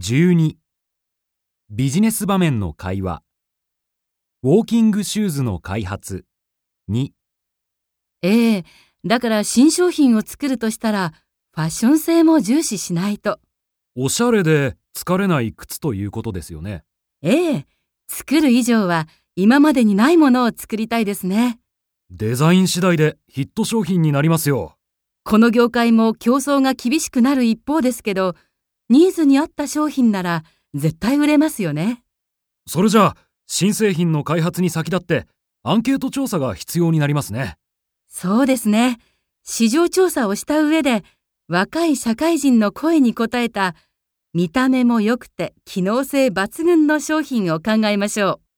[0.00, 0.54] 12
[1.68, 3.22] ビジネス場面の会話。
[4.42, 6.24] ウォーキングシューズの開発。
[6.90, 7.10] 2
[8.22, 8.64] ええ
[9.04, 11.12] だから新商品を作るとしたら、
[11.54, 13.40] ファッション性も重視しないと。
[13.94, 16.82] おしゃれで疲れない靴ということですよね。
[17.20, 17.66] ええ
[18.08, 19.06] 作る以上は
[19.36, 21.60] 今までにないものを作りたいですね。
[22.08, 24.78] デザイン次第でヒット商品になりますよ。
[25.24, 28.34] この業界も競争が厳しくなる一方ですけど、
[28.90, 30.42] ニーズに合った商品なら
[30.74, 32.02] 絶対売れますよね。
[32.66, 33.16] それじゃあ
[33.46, 35.26] 新製品の開発に先立って
[35.62, 37.56] アンケート調査が必要になりますね
[38.08, 38.98] そうですね。
[39.44, 41.04] 市場調査をした上で、
[41.48, 43.74] 若い社会人の声に応えた、
[44.34, 48.49] 見た目も良くて機能性抜群の商品を考えましょう。